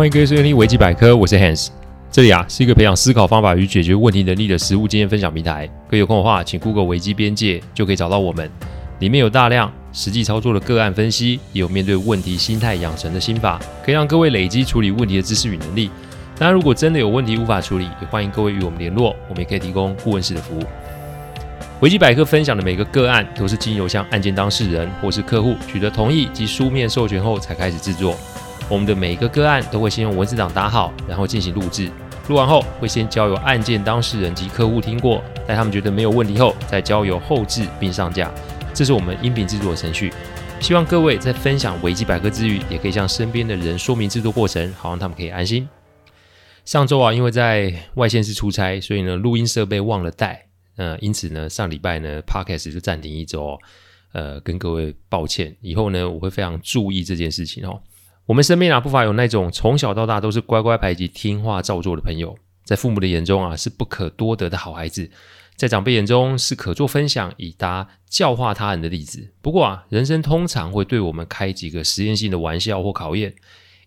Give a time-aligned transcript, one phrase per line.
[0.00, 1.68] 欢迎各位收听维基百科，我是 Hans。
[2.10, 5.66] 这里啊是一个培养思考方法与解决问题能力的实务经验分享平台。
[5.90, 8.50] 各位有空的话，请 Google 维基边界就可以找到我们。
[9.00, 15.90] 里面有大量实际操作的个案分析，也有面对问题心态养成的心法，可以让各位累积处理问题的知识与能力。
[16.38, 20.62] 当然，如果真的有问题无法处理，也欢迎各位与我们联络，我们也可以提供顾问式的服务。
[21.80, 28.16] 维基百科分享的每个个案，都是经由向案件当事人或是客户取得同意及书面授权后才开始制作。
[28.70, 31.90] 我们的每一个个案都会先用文字档打好，然后进行录制。
[32.28, 38.32] 录完后会先交由案件当事人及客户听过，待他们觉得没有问题后，再交由后制并上架。
[38.72, 40.12] 这是我们音频制作的程序。
[40.60, 45.68] 希望各位在分享维基百科之余，也可以向身边的人说明制作过程，好让他们可以安心。
[46.64, 50.46] 上周啊，因为在外县市出差，所以呢，录音设备忘了带。
[50.76, 53.58] 呃，因此呢，上礼拜呢，Podcast 就暂停一周。
[54.12, 57.80] 呃，跟各位抱歉，以后呢，我会非常注意这件事情哦。
[58.30, 65.10] 我们身边啊，不乏有那种从小到大都是乖乖牌及听话照做的朋友，在父母的眼中啊，是不可多得的好孩子；
[65.56, 69.32] 在长辈眼中是可做分享以达教化他人的例子。
[69.42, 73.34] 不过啊，人生通常会对我们开几个实验性的玩笑或考验，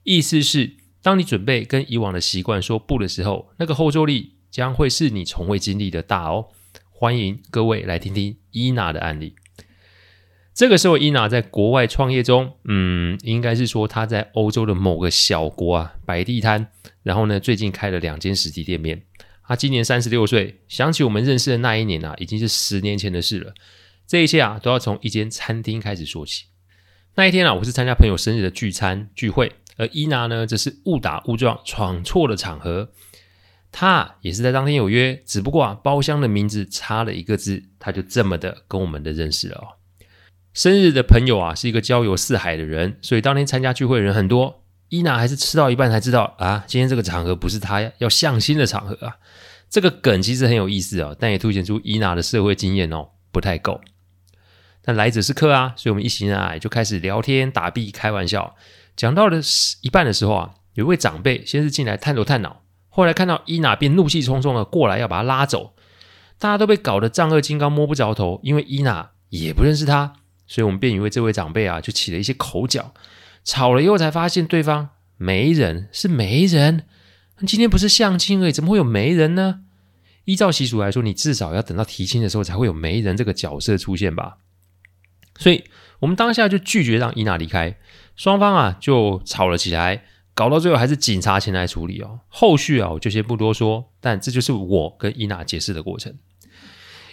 [0.03, 6.47] 意思是，当你准备跟以往的习惯说不的时候，那个后坐力将会是你从未经历的大哦。
[6.91, 9.35] 欢迎各位来听听伊娜的案例。
[10.53, 16.67] 这个时候，伊娜在国外创业中，嗯，应该是说她在欧洲的某个小国啊摆地摊，
[17.01, 19.01] 然后呢，最近开了两间实体店面。
[19.47, 23.53] 她今年三十六岁，想起我们认识的那一年啊，已经是十年前的事了。
[24.05, 26.45] 这一切啊，都要从一间餐厅开始说起。
[27.15, 32.91] 那一天啊，我是参加朋友生日的聚餐聚会，而伊娜呢，则是误打误撞闯错了场合。
[33.71, 39.81] 她也是在当天有约，只不过啊，包厢的名字差了一个字，她就这么的跟我们的认识了哦。
[40.53, 44.63] 生日的朋友啊，是一个交友四海的人，所以当天参加聚会的人很多。
[44.89, 49.17] 伊娜还是吃到一半才知道啊，今天这个场合不是她要相亲的场合啊。
[49.67, 53.81] 这个梗其实很有意思啊，但也凸显出伊娜的社会经验哦不太够。
[54.83, 58.55] 但来者是客啊，所以我们一行人啊就开始聊天打屁开玩笑。
[58.95, 59.39] 讲到了
[59.81, 65.73] 一半的时候啊，有一位长辈先是进来探头探脑，后来看到伊娜便怒气冲冲的过来要把她拉走。
[66.37, 70.13] 大家都被搞得丈二金刚摸不着头，因为伊娜也不认识他。
[70.47, 72.93] 所以我们便以为这位长辈啊，就起了一些口角，
[73.43, 76.85] 吵了以后才发现对方媒人是媒人。
[77.47, 79.61] 今天不是相亲而已，怎么会有媒人呢？
[80.25, 84.37] 依照习俗来说，你至少要等到提亲的时候才会有媒人这个角色出现吧。
[85.37, 85.65] 所以
[85.99, 87.75] 我们当下就拒绝让伊娜离开，
[88.15, 92.21] 双方啊就吵了起来，搞到最后还是警察前来处理哦。
[92.29, 96.15] 后续啊我就先不多说，但这就是我跟伊娜解释的过程。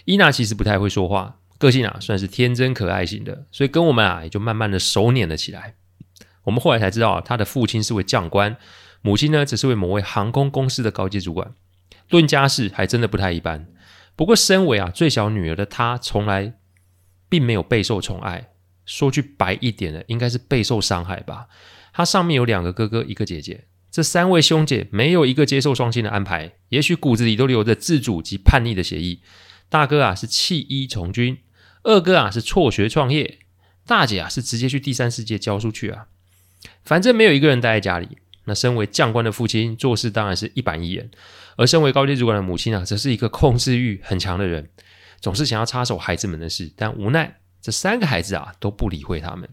[0.05, 1.40] 伊娜其实不太会说话。
[1.61, 5.75] 个性啊，算是天真可爱型的，所以跟我们啊也就慢慢的熟稔了起来。
[6.45, 8.57] 我们后来才知道啊，他的父亲是位将官，
[9.03, 11.53] 母亲呢只是位某位航空公司的高级主管。
[12.09, 13.67] 论家世还真的不太一般。
[14.15, 16.55] 不过身为啊最小女儿的她，从来
[17.29, 18.49] 并没有备受宠爱。
[18.83, 21.45] 说句白一点的，应该是备受伤害吧。
[21.93, 29.19] 她上面有两个哥哥，一个姐姐，这三位兄姐没有一个接受双亲的安排，也许骨子里都留着自主及叛逆的血液。
[29.69, 31.37] 大哥啊是弃医从军。
[31.83, 33.39] 二哥啊是辍学创业，
[33.85, 36.07] 大姐啊是直接去第三世界教书去啊，
[36.83, 38.17] 反正没有一个人待在家里。
[38.45, 41.11] 那身为将官的父亲做事当然是一板一眼，
[41.57, 44.71] 而身为高阶主管的母亲啊，则是一个控制欲很强的人，
[45.19, 49.47] 总是想要插手孩子们的事，但无奈这三个孩子啊都不理会他们。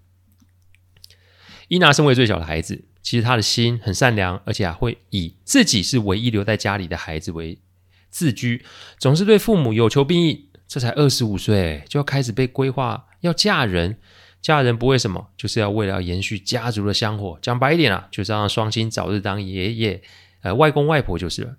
[1.68, 7.60] 伊娜身为最小的孩子，其实她的心很善良，而且啊会以自己是唯一留在家里的孩子为
[8.08, 8.64] 自居，
[8.98, 10.47] 总是对父母有求必应。
[10.68, 13.98] 这才二十五岁，就要开始被规划要嫁人。
[14.40, 17.36] 嫁人不为什么，就是要为了要延续家族的香火。
[17.42, 20.00] 讲白一点啊，就是要让双亲早日当爷爷、
[20.42, 21.56] 呃外公外婆就是了。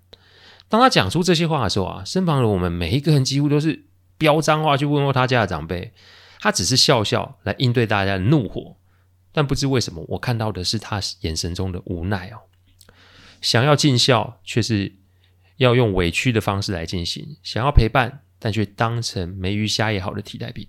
[0.68, 3.84] 当他讲出这些话的时候啊，身旁的我们每一个人几乎都是
[4.16, 5.92] 飙脏话去问候他家的长辈。
[6.40, 8.76] 他只是笑笑来应对大家的怒火，
[9.30, 12.48] 但不知为什么，我看到的是他眼神中的无奈哦。
[13.42, 14.94] 想要尽孝，却是
[15.56, 18.22] 要用委屈的方式来进行；想要陪伴。
[18.40, 20.66] 但却当成没鱼虾也好的替代品，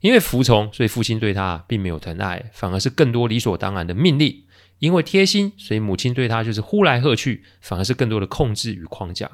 [0.00, 4.44] 因为服从，所以父亲对他并没有疼爱，反而是更多理所当然的命令；
[4.78, 9.28] 因为贴心，所以母亲对他就是呼来喝去，反而是更多的控制与框架。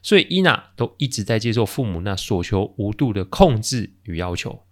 [0.00, 4.62] 所以伊娜都一直在接受父母那所求无度的控制与要求。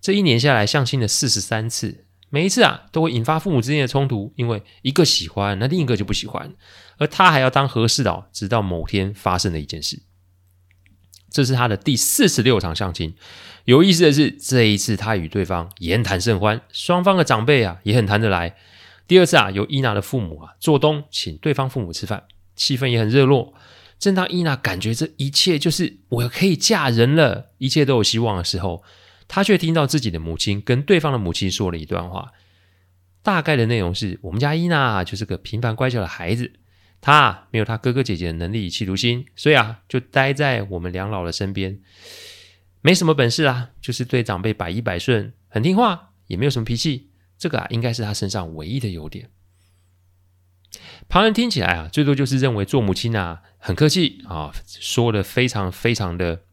[0.00, 6.54] 这一年下来，相亲了四十三次，每一次啊都会引发父母之间的冲突，因为一个喜欢，那另一个就不喜欢，
[6.98, 10.02] 而他还要当和事佬，直到某天发生了一件事。
[11.34, 13.12] 这是他的第四十六场相亲。
[13.64, 18.54] 有意思的是，这一次他与对方言谈甚欢，双方的长辈啊也很谈得来。
[19.08, 22.22] 第二次啊，由伊娜的父母啊做东请对方父母吃饭，
[22.54, 23.52] 气氛也很热络。
[23.98, 28.84] 正当伊娜感觉这一切就是我可以嫁人了，一切都有希望的时候，
[29.26, 32.30] 她却听到自己的母亲跟对方的母亲说了一段话。
[33.24, 36.52] 大概的内容是我们家伊娜就是个平凡乖巧的孩子，
[37.06, 41.78] 他没有他哥哥姐姐的能力与企图心，所以啊，就待在我们两老的身边，
[42.80, 47.10] 没什么本事啊，就是对长辈百依百顺，很听话，也没有什么脾气。
[47.36, 49.28] 这个啊，应该是他身上唯一的优点。
[51.06, 56.44] 旁人听起来啊，最多就是认为做母亲啊很客气啊，说的非常非常的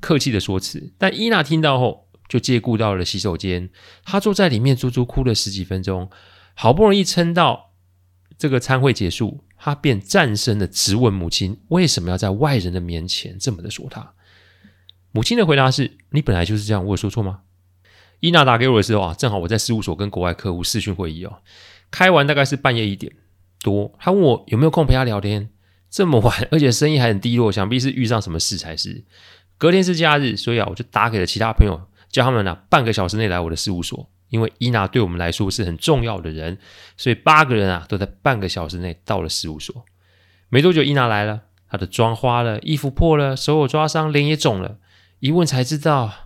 [0.00, 0.94] 客气的说辞。
[0.96, 3.68] 但伊娜听到后，就借故到了洗手间，
[4.02, 6.10] 她坐在里面足足哭了十几分钟，
[6.54, 7.74] 好不容易撑到
[8.38, 14.12] 这个餐会结束，他便战声的质问母亲为什么要在外人的面前这么的说她。
[15.10, 17.40] 母亲的回答是：“你本来就是这样，我有说错吗？”
[18.20, 21.38] 伊娜打给我的时候啊，正好我在事务所跟国外客户视讯会议哦，
[21.90, 23.10] 开完大概是半夜一点
[23.62, 25.48] 多，他问我有没有空陪他聊天。
[25.88, 29.06] 这么晚，而且生意还很低落，想必是遇上什么事才是。
[29.56, 31.80] 隔天是假日，所以啊，我就打给了其他朋友，
[32.10, 36.58] 叫他们啊半个小时内来我的事务所，因为伊娜对我们来说是很重要的人，
[36.96, 39.84] 所以八个人啊都在半个小时内到了事务所。
[40.48, 44.78] 没多久，伊娜来了，她的妆花了，衣服破了，手有抓伤，脸也肿了。
[45.20, 46.24] 一问才知道。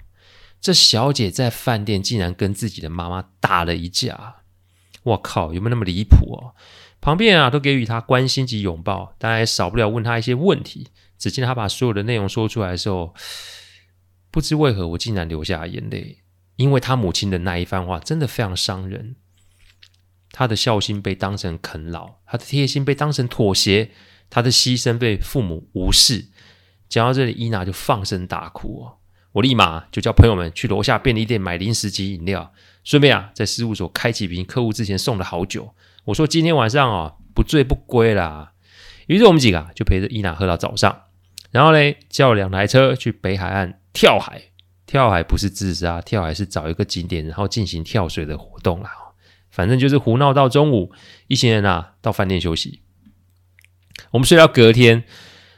[0.59, 4.37] 这小姐在饭店竟然跟自己的妈妈打了一架，
[5.03, 6.57] 我靠，有没有那么离谱哦？
[7.01, 10.89] 旁边啊都给予她关心及拥抱，当然也少不了问她一些问题。
[11.19, 13.15] 只见她把所有的内容说出来的时候，
[14.31, 16.19] 不知为何我竟然流下眼泪，
[16.59, 19.15] 因为他母亲的那一番话真的非常伤人。
[20.33, 23.91] 他的孝心被当成啃老，他的贴心被当成妥协，
[24.29, 26.27] 他的牺牲被父母无视。
[26.89, 28.99] 讲到这里，伊娜就放声大哭哦。
[29.33, 32.53] 我立马就叫朋友们去楼下便利店买零食及饮料，
[32.83, 35.75] 顺便啊在事务所开几瓶客户之前送的好酒。
[36.07, 38.53] 我说今天晚上啊不醉不归啦。
[39.07, 41.05] 于是我们几个就陪着伊娜喝到早上，
[41.53, 44.43] 然后嘞叫两台车去北海岸跳海。
[44.89, 48.91] 跳海不是自杀，跳海是找一个景点然后进行跳水的活动啦。
[49.51, 50.91] 反正就是胡闹到中午，
[51.27, 52.81] 一行人啊到饭店休息。
[54.13, 55.05] 我们睡到隔天，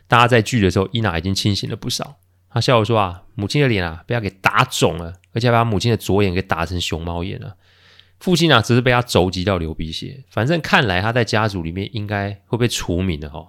[0.08, 2.16] 大家在聚的时候，伊娜已经清醒了不少。
[2.50, 7.54] 他笑我说啊，母亲的脸啊被他给打肿了，而且把母亲的左眼给打成熊猫眼了。
[8.18, 13.48] 父亲啊只是被他肘击到流鼻血，反正看来他在家族里面应该会被除名的哈。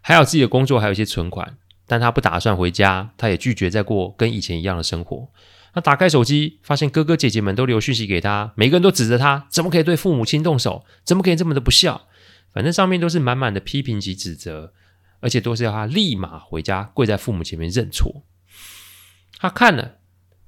[0.00, 1.58] 还有自己的工作，还有一些存款，
[1.90, 5.28] 但他不打算回家，他也拒绝再过跟以前一样的生活。
[5.74, 12.06] 他打开手机，发现哥哥姐姐们都留讯息给他，每个人都指责他怎么可以对父母亲动手，怎么可以这么的不孝。
[12.52, 14.72] 反正上面都是满满的批评及指责，
[15.18, 18.22] 而且都是要他立马回家跪在父母前面认错。
[19.40, 19.96] 他看了，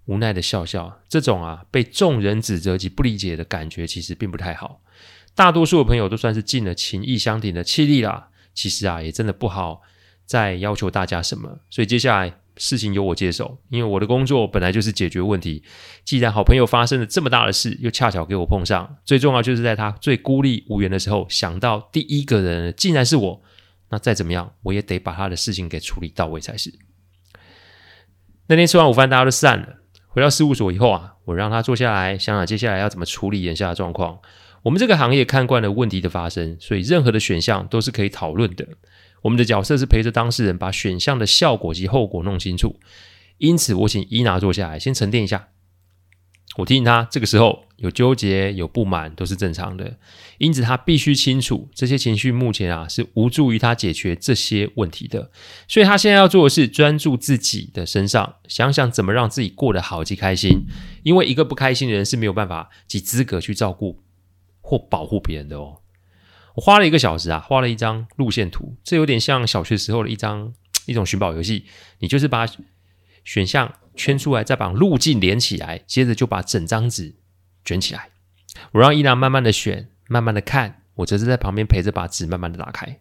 [0.05, 1.01] 无奈的笑笑。
[1.09, 4.81] 这种啊，被众人指责及不理解的感觉，其实并不太好。
[5.35, 8.29] 大多数的朋友都算是尽了情义相挺的气力啦。
[8.55, 9.83] 其实啊，也真的不好
[10.27, 11.61] 再要求大家什么。
[11.71, 15.63] 所以接下来事情由我接手，因为我的工作本来就是解决问题。
[16.05, 23.43] 既然好朋友发生了这么大的事，又恰巧给我碰上，最重要就是在他最孤立无援的时候，想到第一个人竟然是我。
[23.91, 26.73] 那再怎么样，我也得把他的事情给处理到位才是。
[28.47, 29.81] 那天吃完午饭，大家都散了。
[30.09, 34.19] 回到事务所以后啊，我让他坐下来，想想接下来要怎么处理眼下的状况。
[34.63, 38.67] 我们这个行业看惯了问题的发生，所以任何的选项都是可以讨论的。
[39.23, 42.79] 我们的角色是陪着当事人把选项的效果及后果弄清楚。
[43.39, 45.49] 因此，我请伊娜坐下来，先沉淀一下。
[46.59, 49.97] 我提醒他，这个时候有纠结、有不满都是正常的，
[50.37, 55.31] 因此他必须清楚这些情绪目前啊是无助于他解决这些问题的，
[55.67, 60.67] 所以他现在要做的是专注自己的身上，想想怎么让自己过得好及开心，
[61.03, 64.03] 因为一个不开心的人是没有办法及资格去照顾
[64.61, 65.82] 或保护别人的哦。
[66.55, 70.53] 我花了一个小时啊，画了一张路线图，这有点像小学时候的一张
[70.87, 71.67] 一种寻宝游戏，
[72.01, 72.47] 你就是把
[73.25, 73.75] 选项。
[73.95, 77.15] 圈出来，再把路径连起来，接着就把整张纸
[77.63, 78.09] 卷起来。
[78.73, 83.01] 我让伊娜慢慢的选，慢慢的看，我则是在旁边陪着，把纸慢慢的打开。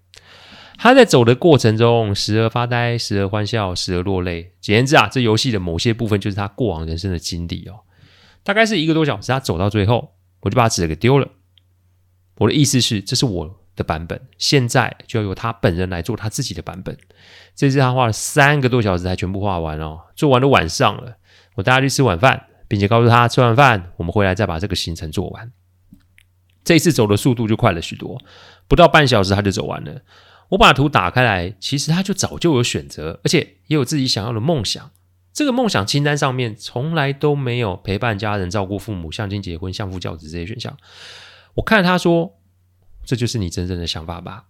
[0.77, 4.51] 他在走的过程中，时而发呆，时而欢笑，时而落泪。
[4.59, 7.79] 简言之啊，这游戏的某些部分就是他过往人生的经历哦。
[8.43, 11.29] 大概是一个多小时，他走到最后，我就把纸给丢了。
[12.41, 16.97] 我的意思是，这是我的版本，现在就要由他本人来做他自己的版本。
[17.55, 21.17] 这次他花了三个多小时才全部画完哦，做完都晚上了。
[21.53, 25.51] 我带他去吃晚饭，并且告诉他吃完饭我们回来再把这个行程做完。
[26.63, 28.19] 这次走的速度就快了许多，
[28.67, 30.01] 不到半小时他就走完了。
[30.49, 34.89] 我把图打开来，其实他就早就有选择，而且也有自己想要的梦想。
[35.31, 40.75] 这个梦想清单上面从来都没有陪伴家人、照顾父母、相亲结婚、相夫教子这些选项。
[41.55, 42.37] 我看他说。
[43.03, 44.45] 这就是你真正的想法吧。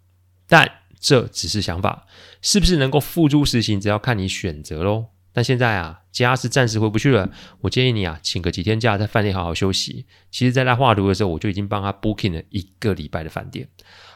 [0.46, 2.06] 但这只是想法，
[2.42, 5.06] 是不是能够付诸实行，只要看你选择喽。
[5.32, 7.30] 但现在啊，家是暂时回不去了。
[7.62, 10.06] 我建议你啊，请个几天假，在饭店好好休息。
[10.30, 13.70] 其实，在他画图的时候，我就已经帮他 booking 了一个礼拜的饭店。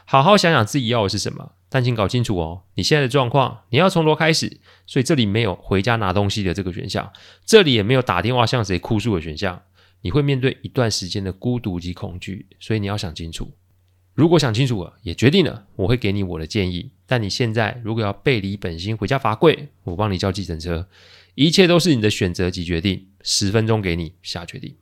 [0.04, 4.60] 好好想想自己要的是什么，但请搞清楚哦，你现在的状况，你要从头开始。
[4.86, 7.10] 所以这里没有回家拿东西的这个选项，
[7.46, 9.62] 这里也没有打电话向谁哭诉的选项。
[10.02, 13.52] 你会面对一段时间的孤独及恐惧，所以你要想清楚。
[14.14, 16.92] 如果想清楚了，也决定了，我会给你我的建议。
[17.06, 20.88] 但你现在如果要背离本心，回家罚跪，我帮你叫计程车，
[21.34, 23.08] 一切都是你的选择及决定。
[23.22, 24.76] 十分钟给你下决定，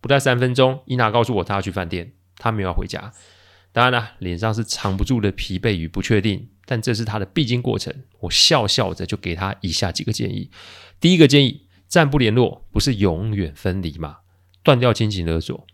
[0.00, 3.12] 不到三分钟，伊娜告诉我她要去饭店，她没有要回家。
[3.70, 7.94] 当然了，脸上是藏不住的疲惫与不确定，但这是她的必经过程。
[8.18, 10.50] 我笑笑着就给她以下几个建议：
[11.00, 14.16] 第一个建议，暂不联络，不是永远分离吗？
[14.68, 15.66] 断掉亲情勒索。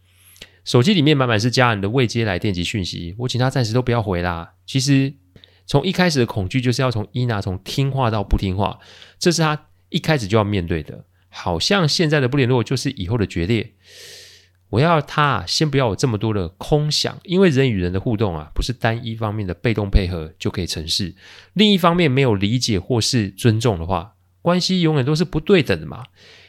[0.64, 4.52] 手机里面满满是家人的未接来电及讯息，我请他暂时都不要回啦。
[4.64, 5.12] 其实
[5.66, 8.78] 从一开始的恐惧就是要从伊娜从听话到不听话，
[9.18, 11.06] 这是他一开始就要面对的。
[11.28, 13.72] 好像现在的不联络就是以后的决裂。
[14.70, 21.16] 我要他先不要有这么多的空想，因为人与人的互动啊，不是单一方面的被动配合就可以成事。
[21.54, 26.04] 另一方面没有理解或是尊重的话，关系永远都是不对等的嘛。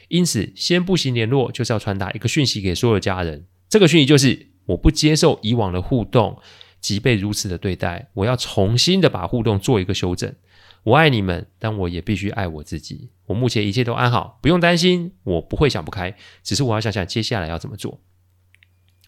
[0.08, 3.46] 因此，先不行联络，就是要传达一个讯息给所有的家人。
[3.68, 6.38] 这个讯息就是我不接受以往的互动
[6.80, 10.34] 即被如此的对待，我要重新的把互动做一个修正。
[10.84, 13.10] 我爱你们，但我也必须爱我自己。
[13.26, 18.00] 我目前一切都安好，不用担心，我不会想不开，只是我要想想接下来要怎么做。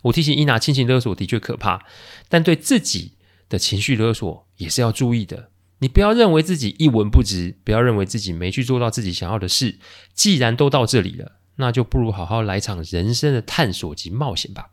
[0.02, 1.86] 我提醒伊娜，亲情勒索的确可怕，
[2.28, 3.12] 但对自己
[3.48, 5.50] 的情绪勒索也是要注意的。
[5.80, 9.78] 你不要认为自己一文不值，不要认为自己没去做到自己想要的事。
[10.14, 11.36] 既然都到这里了。
[11.60, 14.70] 那就不如好好来场人生的探索及冒险吧。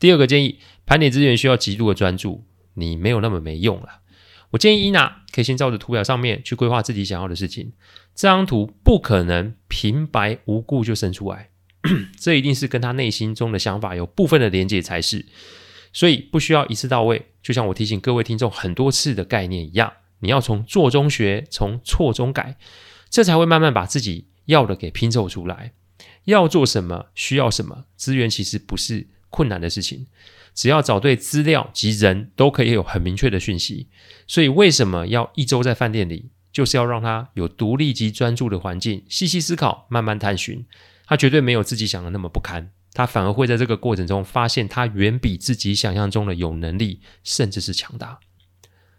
[0.00, 4.00] 第二个建议，盘点资源需要极度的专注，你没有那么没用了。
[4.52, 7.74] 我建议伊娜可以先照着图表上面去规划自己想要的事情。
[8.14, 11.50] 这张图不可能平白无故就生出来，
[12.18, 15.26] 这一定是跟他内心中的想法有部分的连接才是。
[15.92, 22.56] 所以不需要一次到位，就像我提醒各位听众很多次的概念一样，你要从做中学，从错中改，
[23.10, 25.72] 这才会慢慢把自己要的给拼凑出来。
[26.24, 30.06] 要做什么，需要什么资源，其实不是困难的事情。
[30.54, 33.88] 只要找对资料及人，都可以有很明确的讯息。
[34.26, 36.30] 所以，为什么要一周在饭店里？
[36.50, 40.66] 就是要让他有独立及专注的环境，细细思考，慢慢探寻。
[41.06, 48.18] 他绝对没有自己想的那么不堪，他反而会在这个过程中发现，他远比自己想象中的有能力，甚至是强大。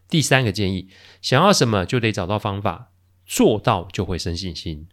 [0.10, 0.90] 第三个建议：
[1.22, 2.92] 想要什么，就得找到方法，
[3.26, 4.88] 做到就会生信心。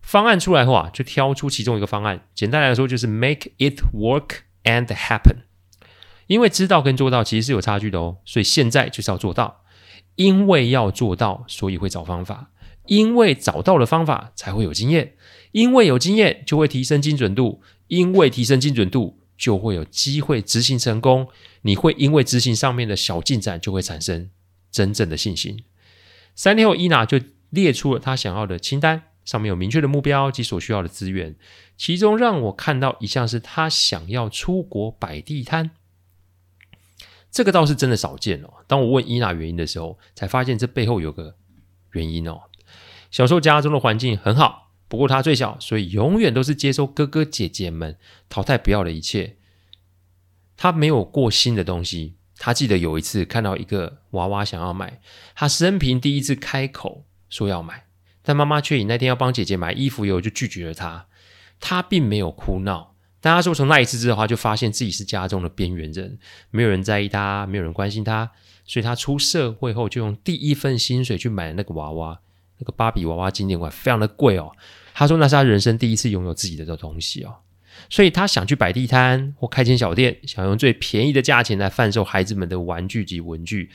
[0.00, 2.28] 方案出来后啊，就挑出其中一个方案。
[2.34, 5.38] 简单来说，就是 make it work and happen。
[6.26, 9.64] 因为知道跟做到其实是有差距的哦，所以现在就是要做到。
[10.16, 12.52] 因为要做到，所以会找方法。
[12.86, 15.16] 因为找到了方法，才会有经验。
[15.52, 17.62] 因为有经验，就会提升精准度。
[17.88, 21.28] 因为提升精准度，就会有机会执行成功。
[21.62, 24.30] 你会因为执行上面的小进展，就会产生
[24.74, 25.62] 真正的信心。
[26.34, 29.04] 三天后，伊娜就列出了她想要的清单。
[29.24, 31.36] 上面有明确的目标及所需要的资源，
[31.78, 35.70] 其中让我看到一项是她想要出国摆地摊，
[37.30, 38.52] 这个倒是真的少见哦。
[38.66, 41.36] 当我问伊娜原因的时候，才发现这背后有个
[41.92, 42.42] 原因哦。
[43.10, 47.96] 小时候家中的环境很好，不过他最小，所以永远都是接收哥哥姐姐们
[48.28, 49.36] 淘汰不要的一切。
[50.56, 52.16] 他没有过新的东西。
[52.38, 55.00] 他记得有一次看到一个娃娃想要买，
[55.34, 57.84] 他生平第一次开口说要买。
[58.22, 61.06] 但妈妈却以那天要帮姐姐买衣服以后就拒绝了他。
[61.60, 66.18] 他并没有哭闹，但他说从那一次之后，他就发现自己是家中的边缘人，
[66.50, 68.30] 没有人在意他，没有人关心他。
[68.64, 72.18] 所以他出社会后就用第一份薪水去买那个娃娃，
[72.58, 74.50] 那个芭比娃娃经典款，非常的贵哦。
[74.94, 77.34] 他说那是他人生第一次拥有自己的这东西哦。
[77.90, 83.70] 所以他想去摆地摊或开间小店，想用最便宜的价钱来贩售孩子们的玩具及文具，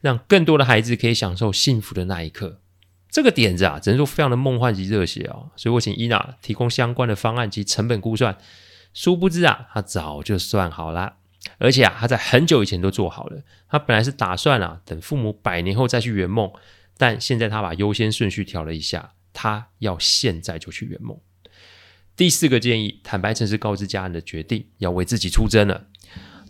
[0.00, 2.60] 让更多的孩子可以享受幸福的那一刻。
[3.10, 8.36] 这个点子啊，只能说非常的梦幻及热血哦，所以我请伊娜提供相关的方案及成本估算。
[8.92, 11.14] 殊不知啊，他早就算好了，
[11.58, 13.42] 而且啊，他在很久以前都做好了。
[13.68, 16.52] 他本来是打算啊，等父母百年后再去圆梦，
[16.96, 21.18] 但现在他把优先顺序调了一下，他要现在就去圆梦。
[22.16, 25.86] 第四个建议，坦白诚实告知家人的决定，要为自己出征了。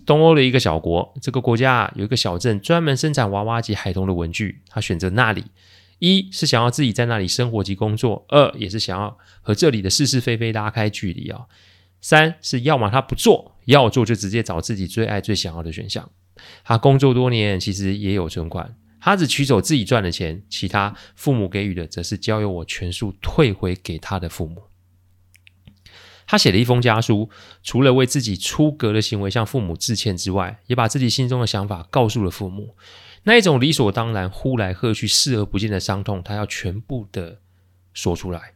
[0.05, 5.47] 东欧的一个小国，这个国家啊，有一个小镇专门生产娃娃及孩童的文具，他选择那里。
[6.01, 11.47] 一是想要自己在那里生活及工作，二也是想要和这里的是是非非拉开距离啊。
[12.03, 16.11] 三是要么他不做，要做就直接找自己最爱、最想要的选项。
[16.63, 24.65] 他工作多年，其实也有存款，他只取走自己赚的钱，其他父母给予的，则是交由我全数退回给他的父母。
[26.35, 27.31] 他写了一封家书，
[27.63, 32.75] 除了为自己出格的行为向父母致歉之外，也把自己心中的想法告诉了父母。
[33.23, 37.39] 那一种理所当然、呼来喝去、视而不见的伤痛，他要全部的
[37.93, 38.55] 说出来。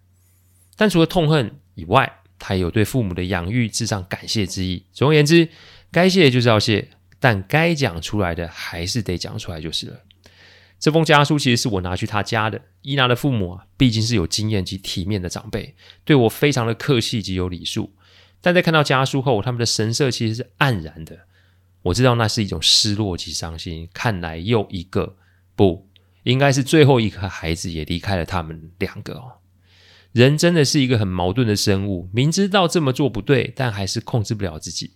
[0.75, 4.85] 但除了痛恨以外，他也有对父母的养育致上感谢之意。
[4.93, 5.49] 总而言之，
[5.93, 6.89] 该谢就是要谢，
[7.21, 10.01] 但该讲出来的还是得讲出来就是了。
[10.79, 12.61] 这封家书其实是我拿去他家的。
[12.83, 17.93] 伊娜的父母啊，毕竟是有经验及体面的长辈，对我非常的客气及有礼数。
[18.41, 21.27] 但在看到家书后，他们的神色其实是黯然的。
[21.83, 23.89] 我知道那是一种失落及伤心。
[23.93, 25.17] 看来又一个，
[25.57, 25.89] 不，
[26.23, 29.33] 应该是最后一个孩子也离开了他们两个哦。
[30.13, 34.93] 人真的是一个很矛盾的生物，明知道这么做不对，但还是控制不了自己。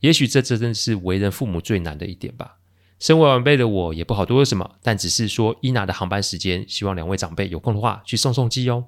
[0.00, 2.58] 也许这真的是为人父母最难的一点吧。
[2.98, 8.84] 身为晚辈的我也不好多说什么，但只是说伊娜的航班时间，希望两位长辈有空的话去送送机哦。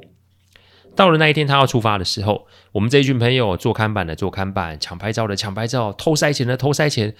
[0.96, 7.14] 到了那一天，他要出发的时候，我们这一群朋友做看板的做看板，抢拍照的抢拍照，偷塞钱的偷塞钱。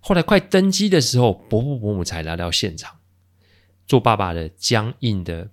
[0.00, 2.96] 后来快登机的时候，伯父伯母才来到现场。
[3.86, 5.50] 做爸爸的僵硬的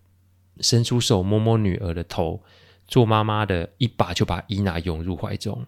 [0.59, 2.43] 伸出手摸摸女儿的头，
[2.87, 5.65] 做妈妈的一把就把伊娜拥入怀中。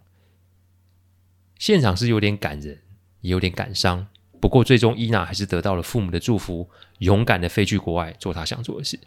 [1.57, 2.83] 现场是有点感人，
[3.21, 4.07] 也有点感伤。
[4.39, 6.67] 不过，最终伊娜还是得到了父母的祝福，
[7.00, 9.00] 勇敢的飞去国外做她想做的事。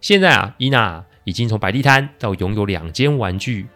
[0.00, 3.66] 现在啊，伊娜已经从摆地摊到拥有两间玩具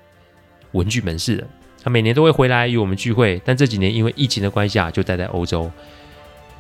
[0.73, 1.47] 文具门市了。
[1.83, 5.71] 她每年都会回来与我们聚会，但这几年因为疫情的关系啊，就待在欧洲。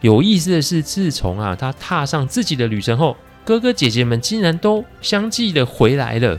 [0.00, 6.38] 有意思的是，自从啊她踏上自己的旅程后，哥哥姐姐们竟然都相继的回来了。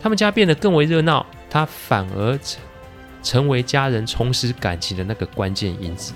[0.00, 2.60] 他们家变得更为热闹，她反而成
[3.22, 6.12] 成为家人重拾感情的那个关键因子。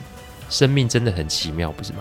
[0.48, 1.98] 生命真的很奇妙，不是吗？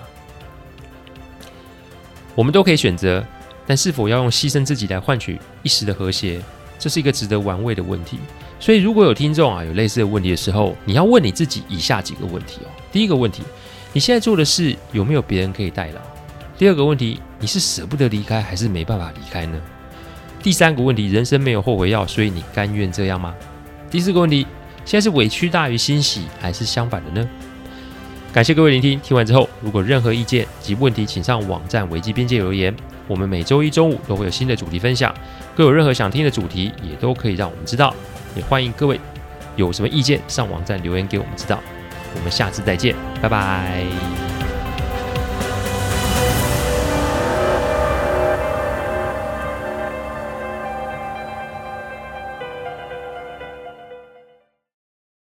[2.35, 3.25] 我们都可以选择，
[3.65, 6.41] 但是否要用牺牲自己来换取一时的和谐，
[6.77, 8.19] 这是一个值得玩味的问题。
[8.59, 12.69] 所以，如果有听众啊有类似的问题的时候，你要问你自己以下几个问题哦。
[12.91, 13.43] 第一个问题，
[13.93, 16.01] 你现在做的事有没有别人可以代劳？
[16.57, 19.61] 第二个问题，你是舍不得离开，还是没办法离开呢？
[20.41, 23.35] 第三个问题，人生没有后悔药，所以你甘愿这样吗？
[23.91, 24.45] 第四个问题，
[24.85, 27.29] 现在是委屈大于欣喜，还是相反的呢？
[28.37, 32.71] 感谢各位聆听，听完之后，如果任何意见及问题，请上网站维基边界留言。
[33.07, 35.11] 我们每周一中午都会有新的主题分享，
[35.55, 37.91] 各有任何想听的主题，也都可以让我们知道。
[38.35, 38.99] 也欢迎各位
[39.55, 41.59] 有什么意见上网站留言给我们知道。
[42.15, 44.26] 我们下次再见，拜拜。